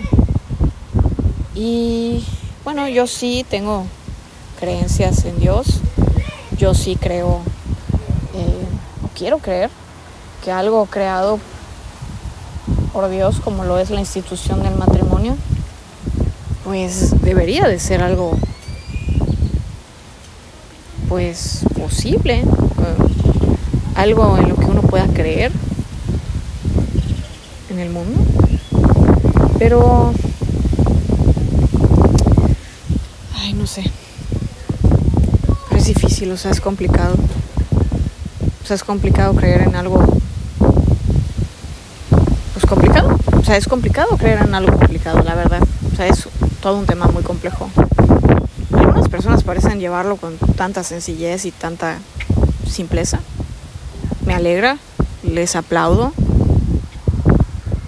Y 1.56 2.24
bueno, 2.64 2.88
yo 2.88 3.08
sí 3.08 3.46
tengo 3.50 3.86
creencias 4.60 5.26
en 5.26 5.40
Dios. 5.40 5.82
Yo 6.58 6.74
sí 6.74 6.96
creo, 6.96 7.42
eh, 8.36 8.66
o 9.04 9.10
quiero 9.18 9.40
creer, 9.40 9.70
que 10.44 10.52
algo 10.52 10.86
creado 10.86 11.40
por 12.94 13.10
Dios, 13.10 13.40
como 13.40 13.64
lo 13.64 13.80
es 13.80 13.90
la 13.90 14.00
institución 14.00 14.64
del 14.64 14.76
matrimonio, 14.76 15.36
pues 16.64 17.22
debería 17.22 17.68
de 17.68 17.80
ser 17.80 18.02
algo, 18.02 18.38
pues 21.10 21.66
posible, 21.78 22.40
eh, 22.40 22.46
algo 23.96 24.38
en 24.38 24.50
lo 24.50 24.56
que 24.56 24.66
uno 24.66 24.82
pueda 24.82 25.08
creer 25.08 25.52
en 27.70 27.80
el 27.80 27.90
mundo. 27.90 28.20
Pero, 29.58 30.14
ay, 33.36 33.54
no 33.54 33.68
sé 33.68 33.92
es 35.82 35.88
difícil, 35.88 36.32
o 36.32 36.38
sea, 36.38 36.52
es 36.52 36.62
complicado. 36.62 37.16
O 38.64 38.68
sea, 38.68 38.76
es 38.76 38.84
complicado 38.84 39.34
creer 39.34 39.64
en 39.64 39.76
algo. 39.76 40.06
Pues 42.54 42.66
complicado. 42.68 43.18
O 43.40 43.44
sea, 43.44 43.58
es 43.58 43.68
complicado 43.68 44.16
creer 44.18 44.42
en 44.44 44.54
algo 44.54 44.78
complicado, 44.78 45.24
la 45.24 45.34
verdad. 45.34 45.64
O 45.92 45.96
sea, 45.96 46.06
es 46.08 46.28
todo 46.62 46.78
un 46.78 46.86
tema 46.86 47.08
muy 47.08 47.24
complejo. 47.24 47.70
Algunas 48.72 49.10
personas 49.10 49.44
parecen 49.44 49.80
llevarlo 49.80 50.16
con 50.18 50.38
tanta 50.38 50.84
sencillez 50.84 51.46
y 51.46 51.52
tanta 51.52 51.98
simpleza. 52.70 53.20
Me 54.26 54.36
alegra, 54.36 54.78
les 55.24 55.56
aplaudo. 55.56 56.14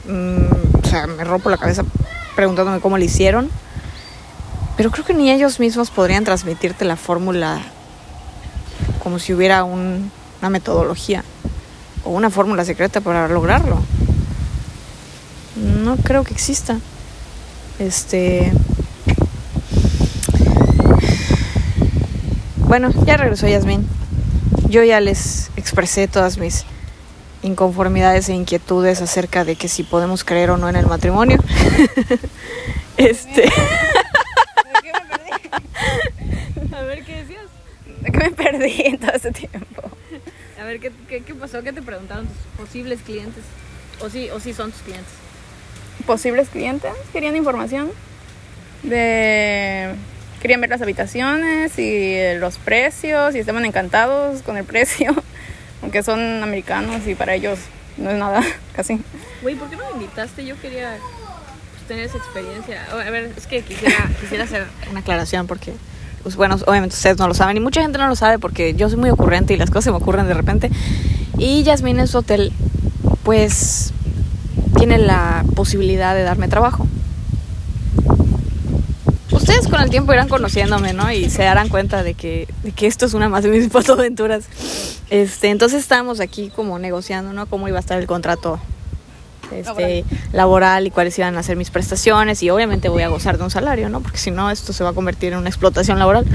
Mm, 0.07 0.83
o 0.83 0.87
sea, 0.87 1.07
me 1.07 1.23
rompo 1.23 1.49
la 1.49 1.57
cabeza 1.57 1.83
preguntándome 2.35 2.79
cómo 2.81 2.97
lo 2.97 3.03
hicieron. 3.03 3.49
Pero 4.75 4.89
creo 4.89 5.05
que 5.05 5.13
ni 5.13 5.31
ellos 5.31 5.59
mismos 5.59 5.91
podrían 5.91 6.23
transmitirte 6.23 6.83
la 6.83 6.95
fórmula 6.95 7.61
como 9.03 9.19
si 9.19 9.33
hubiera 9.33 9.63
una 9.63 10.49
metodología 10.49 11.23
o 12.03 12.09
una 12.09 12.31
fórmula 12.31 12.65
secreta 12.65 13.01
para 13.01 13.27
lograrlo. 13.27 13.79
No 15.55 15.95
creo 15.97 16.23
que 16.23 16.33
exista. 16.33 16.79
Este. 17.79 18.51
Bueno, 22.73 22.89
ya 23.05 23.17
regresó 23.17 23.47
Yasmin. 23.47 23.87
Yo 24.67 24.83
ya 24.83 24.99
les 24.99 25.51
expresé 25.57 26.07
todas 26.07 26.39
mis 26.39 26.65
inconformidades 27.43 28.29
e 28.29 28.33
inquietudes 28.33 28.99
acerca 28.99 29.45
de 29.45 29.55
que 29.55 29.67
si 29.67 29.83
podemos 29.83 30.23
creer 30.23 30.49
o 30.49 30.57
no 30.57 30.67
en 30.67 30.75
el 30.75 30.87
matrimonio. 30.87 31.37
este. 32.97 33.47
A 36.75 36.81
ver 36.81 37.05
qué 37.05 37.17
decías 37.17 37.45
que 38.05 38.17
me 38.17 38.31
perdí 38.31 38.81
en 38.81 38.97
todo 38.97 39.11
ese 39.11 39.31
tiempo. 39.31 39.83
A 40.59 40.63
ver, 40.63 40.79
¿qué, 40.79 40.91
qué, 41.07 41.35
pasó? 41.35 41.61
¿Qué 41.61 41.73
te 41.73 41.83
preguntaron 41.83 42.25
tus 42.25 42.37
posibles 42.57 43.01
clientes? 43.03 43.43
¿O 44.01 44.09
sí, 44.09 44.31
¿O 44.31 44.39
sí 44.39 44.51
son 44.51 44.71
tus 44.71 44.81
clientes? 44.81 45.13
Posibles 46.07 46.49
clientes 46.49 46.91
querían 47.11 47.35
información 47.35 47.91
de... 48.81 49.93
Querían 50.43 50.59
ver 50.59 50.69
las 50.69 50.81
habitaciones 50.81 51.79
y 51.79 52.37
los 52.37 52.57
precios 52.57 53.33
y 53.33 53.39
estaban 53.39 53.63
encantados 53.63 54.41
con 54.41 54.57
el 54.57 54.65
precio, 54.65 55.15
aunque 55.81 56.03
son 56.03 56.43
americanos 56.43 57.07
y 57.07 57.15
para 57.15 57.33
ellos 57.33 57.59
no 57.95 58.09
es 58.09 58.17
nada, 58.17 58.43
casi. 58.75 58.99
Güey, 59.41 59.55
¿por 59.55 59.69
qué 59.69 59.77
no 59.77 59.85
me 59.85 60.03
invitaste? 60.03 60.45
Yo 60.45 60.59
quería 60.59 60.97
pues, 61.71 61.87
tener 61.87 62.03
esa 62.03 62.17
experiencia. 62.17 62.85
A 62.91 63.09
ver, 63.09 63.31
es 63.37 63.47
que 63.47 63.61
quisiera, 63.61 64.09
quisiera 64.19 64.43
hacer 64.43 64.67
una 64.91 64.99
aclaración 64.99 65.47
porque 65.47 65.73
pues 66.23 66.35
bueno, 66.35 66.57
obviamente 66.67 66.93
ustedes 66.93 67.17
no 67.17 67.29
lo 67.29 67.33
saben 67.33 67.55
y 67.55 67.61
mucha 67.61 67.81
gente 67.81 67.97
no 67.97 68.07
lo 68.07 68.15
sabe 68.17 68.37
porque 68.37 68.73
yo 68.73 68.89
soy 68.89 68.97
muy 68.97 69.11
ocurrente 69.11 69.53
y 69.53 69.57
las 69.57 69.69
cosas 69.69 69.85
se 69.85 69.91
me 69.91 69.97
ocurren 69.97 70.27
de 70.27 70.33
repente. 70.33 70.69
Y 71.37 71.63
Yasmin 71.63 72.01
en 72.01 72.07
su 72.07 72.17
hotel, 72.17 72.51
pues 73.23 73.93
tiene 74.77 74.97
la 74.97 75.45
posibilidad 75.55 76.13
de 76.13 76.23
darme 76.23 76.49
trabajo. 76.49 76.85
Ustedes 79.43 79.67
con 79.67 79.81
el 79.81 79.89
tiempo 79.89 80.13
irán 80.13 80.29
conociéndome, 80.29 80.93
¿no? 80.93 81.11
Y 81.11 81.29
se 81.29 81.43
darán 81.43 81.67
cuenta 81.67 82.01
de 82.01 82.13
que, 82.13 82.47
de 82.63 82.71
que 82.71 82.87
esto 82.87 83.05
es 83.05 83.13
una 83.13 83.27
más 83.27 83.43
de 83.43 83.49
mis 83.49 83.67
fotoaventuras. 83.71 84.45
Este, 85.09 85.49
entonces 85.49 85.81
estábamos 85.81 86.21
aquí 86.21 86.49
como 86.49 86.79
negociando, 86.79 87.33
¿no? 87.33 87.45
Cómo 87.47 87.67
iba 87.67 87.75
a 87.75 87.81
estar 87.81 87.99
el 87.99 88.07
contrato 88.07 88.57
este, 89.51 90.05
laboral 90.31 90.87
y 90.87 90.91
cuáles 90.91 91.19
iban 91.19 91.35
a 91.35 91.43
ser 91.43 91.57
mis 91.57 91.71
prestaciones 91.71 92.41
y 92.41 92.51
obviamente 92.51 92.87
voy 92.87 93.03
a 93.03 93.09
gozar 93.09 93.37
de 93.37 93.43
un 93.43 93.51
salario, 93.51 93.89
¿no? 93.89 93.99
Porque 93.99 94.17
si 94.17 94.31
no, 94.31 94.49
esto 94.49 94.71
se 94.71 94.85
va 94.85 94.91
a 94.91 94.93
convertir 94.93 95.33
en 95.33 95.39
una 95.39 95.49
explotación 95.49 95.99
laboral. 95.99 96.25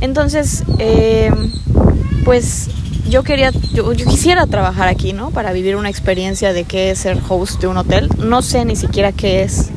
Entonces, 0.00 0.64
eh, 0.78 1.30
pues 2.24 2.70
yo 3.10 3.24
quería, 3.24 3.50
yo, 3.74 3.92
quisiera 3.92 4.46
trabajar 4.46 4.88
aquí, 4.88 5.12
¿no? 5.12 5.32
Para 5.32 5.52
vivir 5.52 5.76
una 5.76 5.90
experiencia 5.90 6.54
de 6.54 6.64
qué 6.64 6.92
es 6.92 7.00
ser 7.00 7.18
host 7.28 7.60
de 7.60 7.66
un 7.66 7.76
hotel. 7.76 8.08
No 8.16 8.40
sé 8.40 8.64
ni 8.64 8.74
siquiera 8.74 9.12
qué 9.12 9.42
es. 9.42 9.68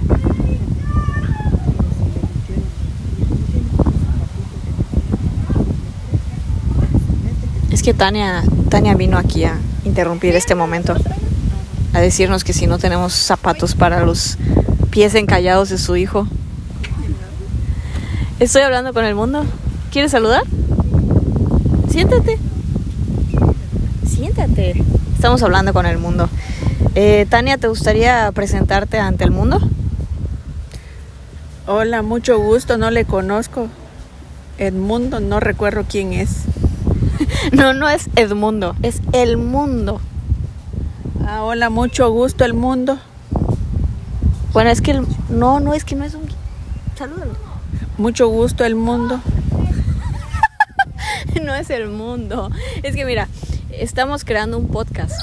Que 7.84 7.96
Tania, 7.96 8.44
Tania 8.70 8.94
vino 8.94 9.18
aquí 9.18 9.44
a 9.44 9.58
interrumpir 9.86 10.36
este 10.36 10.54
momento, 10.54 10.96
a 11.94 12.00
decirnos 12.00 12.44
que 12.44 12.54
si 12.54 12.68
no 12.68 12.78
tenemos 12.78 13.12
zapatos 13.12 13.74
para 13.74 14.06
los 14.06 14.38
pies 14.92 15.16
encallados 15.16 15.70
de 15.70 15.80
su 15.80 15.96
hijo. 15.96 16.28
Estoy 18.40 18.62
hablando 18.62 18.94
con 18.94 19.04
el 19.04 19.16
mundo. 19.16 19.46
¿Quieres 19.92 20.12
saludar? 20.12 20.44
Siéntate. 21.90 22.38
Siéntate. 24.08 24.84
Estamos 25.16 25.42
hablando 25.42 25.74
con 25.74 25.88
el 25.88 25.98
mundo. 25.98 26.30
Eh, 26.94 27.26
Tania, 27.30 27.58
¿te 27.58 27.68
gustaría 27.68 28.32
presentarte 28.32 29.00
ante 29.00 29.24
el 29.24 29.32
mundo? 29.32 29.60
Hola, 31.66 32.04
mucho 32.04 32.38
gusto, 32.38 32.78
no 32.78 32.92
le 32.92 33.06
conozco. 33.06 33.70
Edmundo, 34.60 35.20
no 35.20 35.40
recuerdo 35.40 35.84
quién 35.90 36.14
es. 36.14 36.44
no, 37.52 37.74
no 37.74 37.90
es 37.90 38.10
Edmundo, 38.16 38.76
es 38.82 39.02
el 39.14 39.38
mundo. 39.38 40.02
Ah, 41.26 41.44
hola, 41.44 41.70
mucho 41.70 42.10
gusto, 42.12 42.46
el 42.46 42.54
mundo. 42.54 43.00
Bueno, 44.54 44.70
es 44.70 44.82
que 44.82 44.92
el... 44.92 45.06
no, 45.30 45.60
no 45.60 45.74
es 45.74 45.86
que 45.86 45.96
no 45.96 46.04
es 46.04 46.16
un 46.16 46.24
salúdalo. 46.98 47.34
Mucho 47.98 48.28
gusto, 48.28 48.66
el 48.66 48.76
mundo. 48.76 49.22
no 51.44 51.56
es 51.56 51.70
el 51.70 51.90
mundo. 51.90 52.50
Es 52.84 52.96
que 52.96 53.06
mira, 53.06 53.28
estamos 53.72 54.26
creando 54.26 54.58
un 54.58 54.68
podcast. 54.68 55.14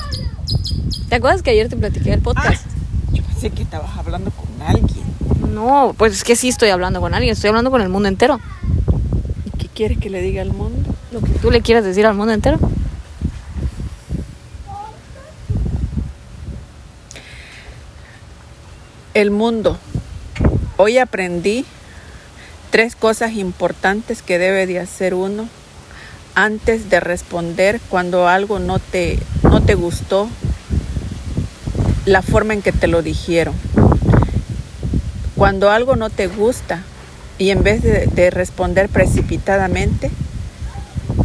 ¿Te 1.08 1.16
acuerdas 1.16 1.42
que 1.42 1.50
ayer 1.50 1.68
te 1.68 1.76
platiqué 1.76 2.10
del 2.10 2.20
podcast? 2.20 2.66
Ah, 2.66 3.10
yo 3.12 3.22
pensé 3.22 3.50
que 3.50 3.62
estabas 3.62 3.96
hablando 3.96 4.30
con 4.30 4.46
alguien. 4.66 5.04
No, 5.52 5.94
pues 5.96 6.12
es 6.12 6.24
que 6.24 6.36
sí 6.36 6.48
estoy 6.48 6.68
hablando 6.68 7.00
con 7.00 7.14
alguien, 7.14 7.32
estoy 7.32 7.48
hablando 7.48 7.70
con 7.70 7.80
el 7.80 7.88
mundo 7.88 8.08
entero. 8.08 8.40
¿Y 9.46 9.50
qué 9.58 9.68
quieres 9.68 9.98
que 9.98 10.10
le 10.10 10.20
diga 10.20 10.42
al 10.42 10.52
mundo? 10.52 10.77
Que 11.20 11.38
tú 11.40 11.50
le 11.50 11.62
quieras 11.62 11.84
decir 11.84 12.06
al 12.06 12.14
mundo 12.14 12.32
entero. 12.32 12.58
El 19.14 19.30
mundo. 19.30 19.78
Hoy 20.76 20.98
aprendí 20.98 21.64
tres 22.70 22.94
cosas 22.94 23.32
importantes 23.32 24.22
que 24.22 24.38
debe 24.38 24.66
de 24.66 24.78
hacer 24.78 25.14
uno 25.14 25.48
antes 26.34 26.88
de 26.88 27.00
responder 27.00 27.80
cuando 27.88 28.28
algo 28.28 28.60
no 28.60 28.78
te, 28.78 29.18
no 29.42 29.60
te 29.60 29.74
gustó, 29.74 30.28
la 32.04 32.22
forma 32.22 32.54
en 32.54 32.62
que 32.62 32.70
te 32.70 32.86
lo 32.86 33.02
dijeron. 33.02 33.54
Cuando 35.34 35.70
algo 35.70 35.96
no 35.96 36.10
te 36.10 36.28
gusta 36.28 36.84
y 37.38 37.50
en 37.50 37.64
vez 37.64 37.82
de 37.82 38.30
responder 38.30 38.88
precipitadamente, 38.88 40.12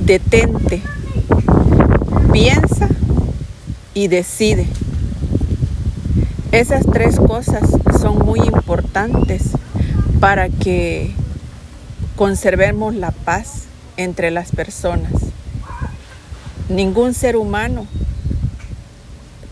detente, 0.06 0.82
piensa 2.32 2.90
y 3.94 4.08
decide. 4.08 4.68
Esas 6.52 6.86
tres 6.86 7.18
cosas 7.18 7.70
son 8.00 8.20
muy 8.20 8.40
importantes 8.40 9.52
para 10.20 10.50
que 10.50 11.12
conservemos 12.16 12.96
la 12.96 13.12
paz 13.12 13.64
entre 13.98 14.30
las 14.30 14.52
personas. 14.52 15.12
Ningún 16.70 17.14
ser 17.14 17.36
humano 17.38 17.88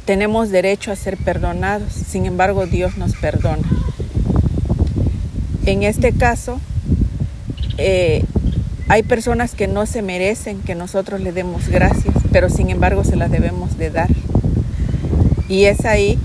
tenemos 0.05 0.49
derecho 0.49 0.91
a 0.91 0.95
ser 0.95 1.17
perdonados, 1.17 1.93
sin 1.93 2.25
embargo 2.25 2.65
Dios 2.65 2.97
nos 2.97 3.15
perdona. 3.15 3.67
En 5.65 5.83
este 5.83 6.11
caso, 6.11 6.59
eh, 7.77 8.25
hay 8.91 9.03
personas 9.03 9.55
que 9.55 9.69
no 9.69 9.85
se 9.85 10.01
merecen 10.01 10.59
que 10.59 10.75
nosotros 10.75 11.21
le 11.21 11.31
demos 11.31 11.69
gracias, 11.69 12.13
pero 12.33 12.49
sin 12.49 12.69
embargo 12.69 13.05
se 13.05 13.15
las 13.15 13.31
debemos 13.31 13.77
de 13.77 13.89
dar. 13.89 14.09
Y 15.47 15.63
es 15.63 15.85
ahí 15.85 16.19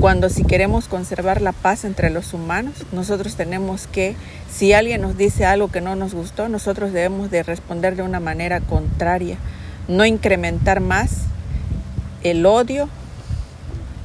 cuando 0.00 0.30
si 0.30 0.44
queremos 0.44 0.88
conservar 0.88 1.42
la 1.42 1.52
paz 1.52 1.84
entre 1.84 2.08
los 2.08 2.32
humanos, 2.32 2.72
nosotros 2.90 3.36
tenemos 3.36 3.86
que, 3.86 4.16
si 4.50 4.72
alguien 4.72 5.02
nos 5.02 5.18
dice 5.18 5.44
algo 5.44 5.70
que 5.70 5.82
no 5.82 5.94
nos 5.94 6.14
gustó, 6.14 6.48
nosotros 6.48 6.94
debemos 6.94 7.30
de 7.30 7.42
responder 7.42 7.96
de 7.96 8.02
una 8.02 8.18
manera 8.18 8.62
contraria, 8.62 9.36
no 9.86 10.06
incrementar 10.06 10.80
más 10.80 11.24
el 12.22 12.46
odio 12.46 12.88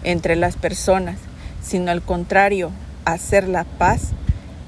entre 0.03 0.35
las 0.35 0.57
personas, 0.57 1.15
sino 1.63 1.91
al 1.91 2.01
contrario, 2.01 2.71
hacer 3.05 3.47
la 3.47 3.63
paz 3.63 4.09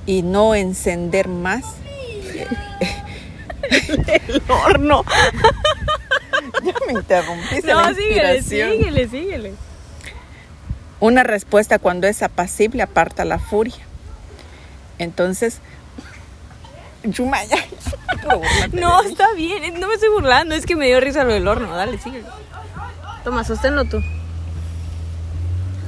y 0.06 0.22
no 0.22 0.56
encender 0.56 1.28
más 1.28 1.66
el 4.28 4.42
horno. 4.48 5.04
ya 6.64 6.74
me 6.88 6.94
interrumpiste. 6.94 7.72
No, 7.72 7.94
síguele, 7.94 8.42
síguele, 8.42 9.08
síguele. 9.08 9.54
Una 11.00 11.24
respuesta 11.24 11.80
cuando 11.80 12.08
es 12.08 12.24
apacible 12.24 12.82
aparta 12.82 13.24
la 13.26 13.40
furia. 13.40 13.76
Entonces, 14.98 15.60
Yumaya. 17.04 17.58
no, 18.74 19.02
está 19.02 19.34
bien, 19.34 19.80
no 19.80 19.88
me 19.88 19.94
estoy 19.94 20.10
burlando, 20.10 20.56
es 20.56 20.66
que 20.66 20.76
me 20.76 20.88
dio 20.88 21.00
risa 21.00 21.24
lo 21.24 21.34
del 21.34 21.48
horno. 21.48 21.76
Dale, 21.76 21.98
síguele. 21.98 22.26
Toma, 23.24 23.44
sosténlo 23.44 23.86
tú. 23.86 24.02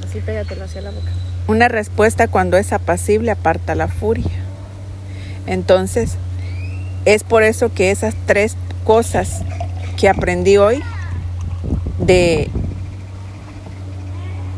Así 0.08 0.20
pégatelo 0.22 0.66
hacia 0.66 0.82
la 0.82 0.92
boca. 0.92 1.10
Una 1.48 1.68
respuesta 1.68 2.28
cuando 2.28 2.58
es 2.58 2.74
apacible 2.74 3.32
aparta 3.32 3.76
la 3.76 3.88
furia. 3.88 4.32
Entonces, 5.48 6.18
es 7.06 7.24
por 7.24 7.44
eso 7.44 7.74
que 7.74 7.92
esas 7.92 8.16
tres 8.26 8.56
cosas 8.84 9.42
que 9.98 10.10
aprendí 10.10 10.58
hoy 10.58 10.82
de 11.98 12.50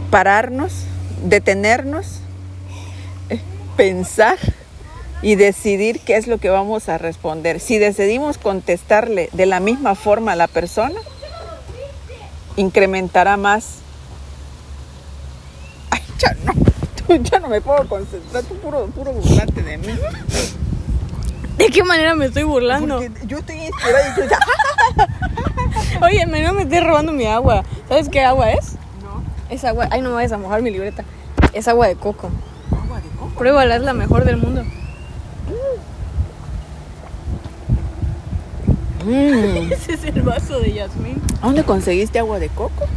pararnos, 0.09 0.85
detenernos, 1.23 2.19
eh, 3.29 3.39
pensar 3.77 4.37
y 5.21 5.35
decidir 5.35 5.99
qué 6.01 6.17
es 6.17 6.27
lo 6.27 6.37
que 6.37 6.49
vamos 6.49 6.89
a 6.89 6.97
responder. 6.97 7.59
Si 7.59 7.77
decidimos 7.77 8.37
contestarle 8.37 9.29
de 9.33 9.45
la 9.45 9.59
misma 9.59 9.95
forma 9.95 10.33
a 10.33 10.35
la 10.35 10.47
persona, 10.47 10.99
incrementará 12.55 13.37
más. 13.37 13.75
Ay, 15.89 16.01
ya 16.17 16.35
no, 16.45 17.15
ya 17.23 17.39
no 17.39 17.47
me 17.47 17.61
puedo 17.61 17.87
concentrar, 17.87 18.43
tú 18.43 18.55
puro, 18.55 18.87
puro 18.87 19.13
burlarte 19.13 19.61
de 19.61 19.77
mí. 19.77 19.93
¿De 21.61 21.69
qué 21.69 21.83
manera 21.83 22.15
me 22.15 22.25
estoy 22.25 22.41
burlando? 22.41 22.97
Porque 22.97 23.11
yo 23.27 23.37
estoy 23.37 23.55
inspirada 23.57 24.13
y 24.15 24.19
yo 24.19 24.25
ya... 24.27 24.39
Oye, 26.05 26.25
no 26.25 26.53
me 26.53 26.63
estés 26.63 26.83
robando 26.83 27.11
mi 27.11 27.27
agua. 27.27 27.63
¿Sabes 27.87 28.09
qué 28.09 28.21
agua 28.21 28.51
es? 28.51 28.77
No. 29.03 29.21
Es 29.49 29.63
agua. 29.63 29.87
Ay, 29.91 30.01
no 30.01 30.09
me 30.09 30.15
vayas 30.15 30.31
a 30.31 30.39
mojar 30.39 30.63
mi 30.63 30.71
libreta. 30.71 31.03
Es 31.53 31.67
agua 31.67 31.87
de 31.87 31.95
coco. 31.95 32.31
Agua 32.71 32.99
de 32.99 33.09
coco. 33.09 33.37
Pruébala, 33.37 33.75
es 33.75 33.83
la 33.83 33.93
mejor 33.93 34.25
del 34.25 34.37
mundo. 34.37 34.63
Mm. 39.05 39.71
Ese 39.71 39.93
es 39.93 40.03
el 40.03 40.23
vaso 40.23 40.59
de 40.59 40.73
Yasmín. 40.73 41.21
¿Dónde 41.43 41.63
conseguiste 41.63 42.17
agua 42.17 42.39
de 42.39 42.49
coco? 42.49 42.87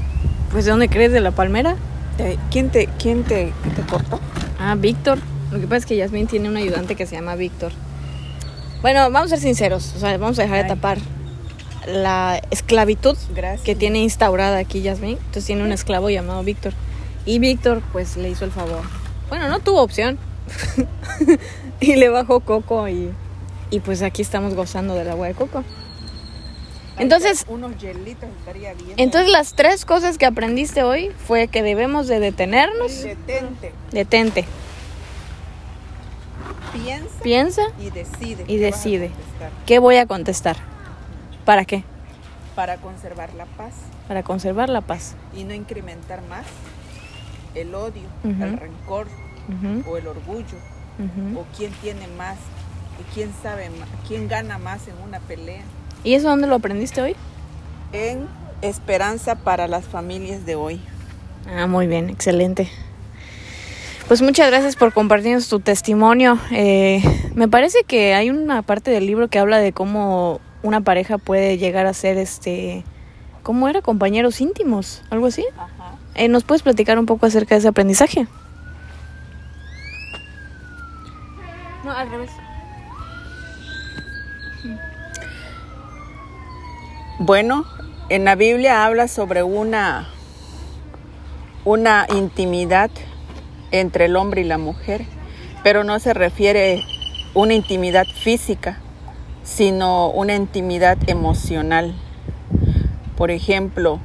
Pues, 0.50 0.64
¿de 0.64 0.70
dónde 0.70 0.88
crees? 0.88 1.12
¿De 1.12 1.20
la 1.20 1.32
palmera? 1.32 1.76
¿Quién 2.50 2.70
te, 2.70 2.86
quién 2.98 3.24
te, 3.24 3.52
te 3.76 3.82
cortó? 3.82 4.20
Ah, 4.58 4.74
Víctor. 4.74 5.18
Lo 5.50 5.60
que 5.60 5.66
pasa 5.66 5.76
es 5.76 5.86
que 5.86 5.96
Yasmín 5.96 6.26
tiene 6.26 6.48
un 6.48 6.56
ayudante 6.56 6.96
que 6.96 7.06
se 7.06 7.16
llama 7.16 7.34
Víctor. 7.34 7.72
Bueno, 8.84 9.00
vamos 9.10 9.32
a 9.32 9.36
ser 9.36 9.38
sinceros. 9.38 9.94
O 9.96 9.98
sea, 9.98 10.14
vamos 10.18 10.38
a 10.38 10.42
dejar 10.42 10.62
de 10.62 10.68
tapar 10.68 10.98
la 11.86 12.38
esclavitud 12.50 13.16
Gracias. 13.34 13.62
que 13.62 13.74
tiene 13.74 14.00
instaurada 14.00 14.58
aquí 14.58 14.82
Yasmín. 14.82 15.16
Entonces 15.16 15.46
tiene 15.46 15.62
un 15.62 15.72
esclavo 15.72 16.10
llamado 16.10 16.42
Víctor. 16.42 16.74
Y 17.24 17.38
Víctor, 17.38 17.80
pues, 17.94 18.18
le 18.18 18.28
hizo 18.28 18.44
el 18.44 18.50
favor. 18.50 18.82
Bueno, 19.30 19.48
no 19.48 19.60
tuvo 19.60 19.80
opción. 19.80 20.18
y 21.80 21.96
le 21.96 22.10
bajó 22.10 22.40
coco 22.40 22.86
y, 22.86 23.10
y 23.70 23.80
pues 23.80 24.02
aquí 24.02 24.20
estamos 24.20 24.52
gozando 24.52 24.94
del 24.94 25.08
agua 25.08 25.28
de 25.28 25.34
coco. 25.34 25.64
Entonces, 26.98 27.46
Unos 27.48 27.78
hielitos 27.78 28.28
estaría 28.38 28.74
bien. 28.74 28.92
entonces 28.98 29.30
las 29.30 29.54
tres 29.54 29.86
cosas 29.86 30.18
que 30.18 30.26
aprendiste 30.26 30.82
hoy 30.82 31.10
fue 31.26 31.48
que 31.48 31.62
debemos 31.62 32.06
de 32.06 32.20
detenernos. 32.20 33.02
Detente, 33.02 33.72
Detente. 33.92 34.44
Piensa 36.74 37.22
Piensa 37.22 37.62
y 37.78 37.90
decide. 37.90 38.44
y 38.46 38.58
qué 38.58 38.70
vas 38.70 38.74
a 38.74 38.76
decide. 38.76 39.08
contestar 39.08 39.50
¿Qué 39.66 39.78
voy 39.78 39.96
a 39.96 40.06
contestar? 40.06 40.56
¿Para 41.44 41.64
qué? 41.64 41.84
Para 42.54 42.76
conservar 42.78 43.34
la 43.34 43.46
paz 43.46 43.72
Para 44.08 44.22
conservar 44.22 44.68
la 44.68 44.80
paz. 44.80 45.14
y 45.36 45.44
no 45.44 45.54
incrementar 45.54 46.22
más 46.28 46.44
el 47.54 47.74
odio, 47.74 48.02
el 48.24 48.58
rencor 48.58 49.06
o 49.88 49.96
el 49.96 50.06
orgullo 50.08 50.56
o 51.36 51.44
quién 51.56 51.72
tiene 51.82 52.06
más 52.16 52.36
y 53.00 53.14
quién 53.14 53.32
sabe 53.42 53.70
más, 53.70 53.88
quién 54.08 54.28
gana 54.28 54.58
más 54.58 54.86
en 54.88 54.94
una 55.06 55.18
pelea. 55.20 55.62
¿Y 56.04 56.14
eso 56.14 56.28
dónde 56.28 56.46
lo 56.46 56.54
aprendiste 56.56 57.00
hoy? 57.02 57.16
En 57.92 58.26
esperanza 58.62 59.34
para 59.36 59.66
las 59.68 59.84
familias 59.84 60.44
de 60.46 60.54
hoy. 60.56 60.80
Ah, 61.48 61.66
muy 61.66 61.86
bien, 61.86 62.10
excelente. 62.10 62.68
Pues 64.08 64.20
muchas 64.20 64.50
gracias 64.50 64.76
por 64.76 64.92
compartirnos 64.92 65.48
tu 65.48 65.60
testimonio. 65.60 66.38
Eh, 66.50 67.02
me 67.34 67.48
parece 67.48 67.84
que 67.84 68.12
hay 68.12 68.28
una 68.28 68.60
parte 68.60 68.90
del 68.90 69.06
libro 69.06 69.28
que 69.28 69.38
habla 69.38 69.58
de 69.58 69.72
cómo 69.72 70.42
una 70.62 70.82
pareja 70.82 71.16
puede 71.16 71.56
llegar 71.56 71.86
a 71.86 71.94
ser 71.94 72.18
este, 72.18 72.84
¿cómo 73.42 73.66
era? 73.66 73.80
Compañeros 73.80 74.42
íntimos, 74.42 75.02
algo 75.08 75.26
así. 75.26 75.46
Eh, 76.16 76.28
¿Nos 76.28 76.44
puedes 76.44 76.62
platicar 76.62 76.98
un 76.98 77.06
poco 77.06 77.24
acerca 77.24 77.54
de 77.54 77.60
ese 77.60 77.68
aprendizaje? 77.68 78.28
No, 81.82 81.90
al 81.90 82.10
revés. 82.10 82.30
Bueno, 87.20 87.64
en 88.10 88.26
la 88.26 88.34
Biblia 88.34 88.84
habla 88.84 89.08
sobre 89.08 89.42
una, 89.42 90.08
una 91.64 92.06
intimidad 92.14 92.90
entre 93.80 94.06
el 94.06 94.16
hombre 94.16 94.40
y 94.40 94.44
la 94.44 94.58
mujer, 94.58 95.04
pero 95.62 95.84
no 95.84 95.98
se 95.98 96.14
refiere 96.14 96.82
una 97.34 97.54
intimidad 97.54 98.06
física, 98.06 98.78
sino 99.42 100.10
una 100.10 100.34
intimidad 100.34 100.98
emocional. 101.06 101.94
Por 103.16 103.30
ejemplo, 103.30 104.00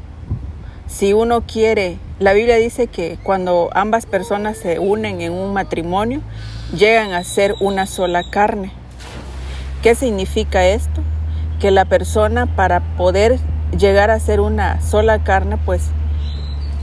si 0.88 1.13
uno 1.13 1.41
quiere, 1.41 1.97
la 2.19 2.34
Biblia 2.34 2.58
dice 2.58 2.88
que 2.88 3.17
cuando 3.23 3.69
ambas 3.73 4.05
personas 4.05 4.58
se 4.58 4.79
unen 4.79 5.21
en 5.21 5.34
un 5.34 5.53
matrimonio, 5.53 6.21
llegan 6.75 7.13
a 7.13 7.23
ser 7.23 7.55
una 7.60 7.86
sola 7.86 8.23
carne. 8.29 8.71
¿Qué 9.82 9.95
significa 9.95 10.65
esto? 10.67 11.01
que 11.60 11.71
la 11.71 11.86
persona 11.86 12.45
para 12.45 12.79
poder 12.95 13.38
llegar 13.77 14.10
a 14.10 14.19
ser 14.19 14.39
una 14.39 14.82
sola 14.82 15.23
carne, 15.23 15.58
pues 15.58 15.89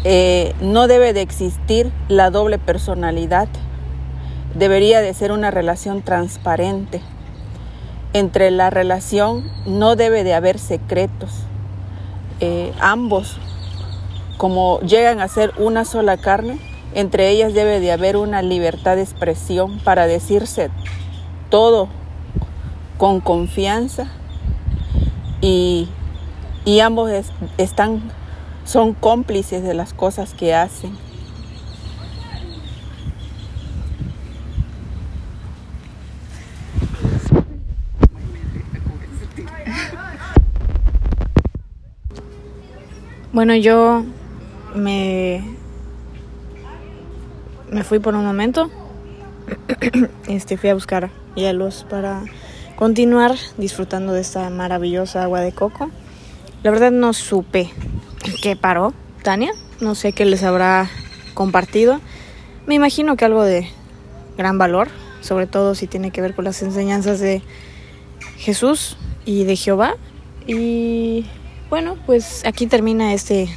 eh, 0.08 0.54
no 0.60 0.86
debe 0.86 1.12
de 1.12 1.20
existir 1.20 1.90
la 2.06 2.30
doble 2.30 2.60
personalidad. 2.60 3.48
Debería 4.54 5.00
de 5.00 5.12
ser 5.14 5.32
una 5.32 5.50
relación 5.50 6.02
transparente. 6.02 7.02
Entre 8.12 8.52
la 8.52 8.70
relación 8.70 9.50
no 9.66 9.96
debe 9.96 10.22
de 10.22 10.32
haber 10.32 10.60
secretos. 10.60 11.32
Eh, 12.38 12.72
ambos, 12.78 13.36
como 14.36 14.78
llegan 14.82 15.18
a 15.18 15.26
ser 15.26 15.52
una 15.58 15.84
sola 15.84 16.16
carne, 16.16 16.60
entre 16.94 17.30
ellas 17.30 17.52
debe 17.52 17.80
de 17.80 17.90
haber 17.90 18.16
una 18.16 18.42
libertad 18.42 18.94
de 18.94 19.02
expresión 19.02 19.80
para 19.80 20.06
decirse 20.06 20.70
todo 21.50 21.88
con 22.96 23.20
confianza 23.20 24.06
y, 25.40 25.88
ambos 26.80 27.10
están, 27.58 28.02
son 28.66 28.94
cómplices 28.94 29.62
de 29.62 29.74
las 29.74 29.94
cosas 29.94 30.34
que 30.34 30.54
hacen. 30.54 30.92
Bueno, 43.32 43.54
yo 43.54 44.02
me, 44.74 45.44
me 47.70 47.84
fui 47.84 47.98
por 47.98 48.14
un 48.14 48.24
momento. 48.24 48.70
Este, 50.26 50.56
fui 50.56 50.70
a 50.70 50.74
buscar 50.74 51.10
hielos 51.36 51.86
para 51.88 52.24
continuar 52.74 53.36
disfrutando 53.58 54.12
de 54.12 54.22
esta 54.22 54.50
maravillosa 54.50 55.22
agua 55.22 55.40
de 55.40 55.52
coco. 55.52 55.90
La 56.64 56.72
verdad 56.72 56.90
no 56.90 57.12
supe 57.12 57.70
qué 58.42 58.56
paró 58.56 58.92
Tania, 59.22 59.52
no 59.80 59.94
sé 59.94 60.12
qué 60.12 60.24
les 60.24 60.42
habrá 60.42 60.88
compartido. 61.34 62.00
Me 62.66 62.74
imagino 62.74 63.16
que 63.16 63.24
algo 63.24 63.42
de 63.42 63.68
gran 64.36 64.58
valor, 64.58 64.88
sobre 65.20 65.46
todo 65.46 65.74
si 65.74 65.86
tiene 65.86 66.10
que 66.10 66.20
ver 66.20 66.34
con 66.34 66.44
las 66.44 66.62
enseñanzas 66.62 67.20
de 67.20 67.42
Jesús 68.38 68.96
y 69.24 69.44
de 69.44 69.56
Jehová. 69.56 69.96
Y 70.46 71.26
bueno, 71.70 71.96
pues 72.06 72.42
aquí 72.46 72.66
termina 72.66 73.12
este, 73.12 73.48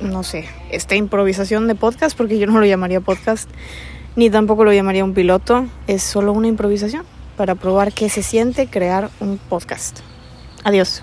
no 0.00 0.22
sé, 0.22 0.46
esta 0.70 0.94
improvisación 0.94 1.68
de 1.68 1.74
podcast, 1.74 2.16
porque 2.16 2.38
yo 2.38 2.46
no 2.46 2.58
lo 2.58 2.66
llamaría 2.66 3.00
podcast, 3.00 3.48
ni 4.16 4.30
tampoco 4.30 4.64
lo 4.64 4.72
llamaría 4.72 5.04
un 5.04 5.14
piloto, 5.14 5.66
es 5.86 6.02
solo 6.02 6.32
una 6.32 6.48
improvisación 6.48 7.04
para 7.36 7.54
probar 7.54 7.92
qué 7.92 8.08
se 8.08 8.22
siente 8.22 8.66
crear 8.66 9.10
un 9.20 9.38
podcast. 9.38 10.00
Adiós. 10.64 11.02